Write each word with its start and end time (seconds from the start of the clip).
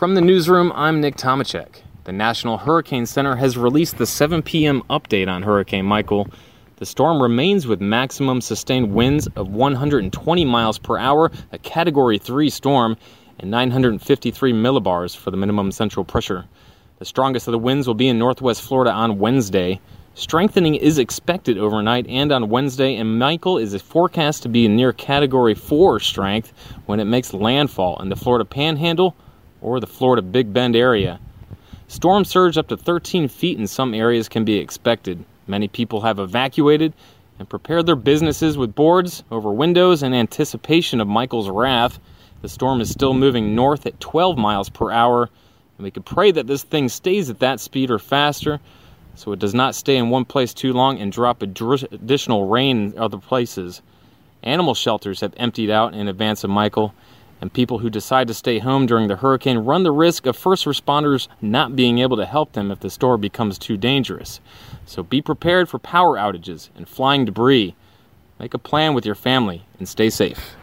From 0.00 0.14
the 0.14 0.22
newsroom, 0.22 0.72
I'm 0.74 1.02
Nick 1.02 1.16
Tomachek. 1.16 1.82
The 2.04 2.12
National 2.12 2.56
Hurricane 2.56 3.04
Center 3.04 3.36
has 3.36 3.58
released 3.58 3.98
the 3.98 4.06
7 4.06 4.40
p.m. 4.40 4.82
update 4.88 5.28
on 5.28 5.42
Hurricane 5.42 5.84
Michael. 5.84 6.26
The 6.76 6.86
storm 6.86 7.20
remains 7.20 7.66
with 7.66 7.82
maximum 7.82 8.40
sustained 8.40 8.94
winds 8.94 9.28
of 9.36 9.50
120 9.50 10.44
miles 10.46 10.78
per 10.78 10.96
hour, 10.96 11.30
a 11.52 11.58
Category 11.58 12.16
3 12.16 12.48
storm, 12.48 12.96
and 13.40 13.50
953 13.50 14.54
millibars 14.54 15.14
for 15.14 15.30
the 15.30 15.36
minimum 15.36 15.70
central 15.70 16.06
pressure. 16.06 16.46
The 16.98 17.04
strongest 17.04 17.46
of 17.46 17.52
the 17.52 17.58
winds 17.58 17.86
will 17.86 17.92
be 17.92 18.08
in 18.08 18.18
northwest 18.18 18.62
Florida 18.62 18.92
on 18.92 19.18
Wednesday. 19.18 19.82
Strengthening 20.14 20.76
is 20.76 20.96
expected 20.96 21.58
overnight 21.58 22.06
and 22.06 22.32
on 22.32 22.48
Wednesday, 22.48 22.96
and 22.96 23.18
Michael 23.18 23.58
is 23.58 23.78
forecast 23.82 24.44
to 24.44 24.48
be 24.48 24.66
near 24.66 24.94
Category 24.94 25.54
4 25.54 26.00
strength 26.00 26.54
when 26.86 27.00
it 27.00 27.04
makes 27.04 27.34
landfall 27.34 28.00
in 28.00 28.08
the 28.08 28.16
Florida 28.16 28.46
Panhandle 28.46 29.14
or 29.60 29.80
the 29.80 29.86
Florida 29.86 30.22
Big 30.22 30.52
Bend 30.52 30.76
area. 30.76 31.18
Storm 31.88 32.24
surge 32.24 32.56
up 32.56 32.68
to 32.68 32.76
13 32.76 33.28
feet 33.28 33.58
in 33.58 33.66
some 33.66 33.94
areas 33.94 34.28
can 34.28 34.44
be 34.44 34.56
expected. 34.56 35.24
Many 35.46 35.68
people 35.68 36.00
have 36.02 36.18
evacuated 36.18 36.92
and 37.38 37.48
prepared 37.48 37.86
their 37.86 37.96
businesses 37.96 38.56
with 38.56 38.74
boards 38.74 39.22
over 39.30 39.50
windows 39.50 40.02
in 40.02 40.14
anticipation 40.14 41.00
of 41.00 41.08
Michael's 41.08 41.48
wrath. 41.48 41.98
The 42.42 42.48
storm 42.48 42.80
is 42.80 42.90
still 42.90 43.14
moving 43.14 43.54
north 43.54 43.86
at 43.86 44.00
12 44.00 44.38
miles 44.38 44.68
per 44.68 44.90
hour, 44.90 45.28
and 45.78 45.84
we 45.84 45.90
could 45.90 46.04
pray 46.04 46.30
that 46.30 46.46
this 46.46 46.62
thing 46.62 46.88
stays 46.88 47.28
at 47.28 47.40
that 47.40 47.60
speed 47.60 47.90
or 47.90 47.98
faster 47.98 48.60
so 49.20 49.32
it 49.32 49.38
does 49.38 49.54
not 49.54 49.74
stay 49.74 49.96
in 49.96 50.08
one 50.08 50.24
place 50.24 50.54
too 50.54 50.72
long 50.72 50.98
and 50.98 51.12
drop 51.12 51.42
additional 51.42 52.46
rain 52.46 52.92
in 52.92 52.98
other 52.98 53.18
places. 53.18 53.82
Animal 54.42 54.74
shelters 54.74 55.20
have 55.20 55.34
emptied 55.36 55.70
out 55.70 55.94
in 55.94 56.08
advance 56.08 56.42
of 56.42 56.50
Michael, 56.50 56.94
and 57.40 57.52
people 57.52 57.78
who 57.78 57.90
decide 57.90 58.28
to 58.28 58.34
stay 58.34 58.58
home 58.58 58.86
during 58.86 59.08
the 59.08 59.16
hurricane 59.16 59.58
run 59.58 59.82
the 59.82 59.92
risk 59.92 60.26
of 60.26 60.36
first 60.36 60.64
responders 60.64 61.28
not 61.40 61.74
being 61.74 61.98
able 61.98 62.16
to 62.16 62.26
help 62.26 62.52
them 62.52 62.70
if 62.70 62.80
the 62.80 62.90
storm 62.90 63.20
becomes 63.20 63.58
too 63.58 63.76
dangerous. 63.76 64.40
So 64.86 65.02
be 65.02 65.22
prepared 65.22 65.68
for 65.68 65.78
power 65.78 66.16
outages 66.16 66.68
and 66.76 66.88
flying 66.88 67.24
debris. 67.24 67.74
Make 68.38 68.54
a 68.54 68.58
plan 68.58 68.94
with 68.94 69.06
your 69.06 69.14
family 69.14 69.64
and 69.78 69.88
stay 69.88 70.10
safe. 70.10 70.56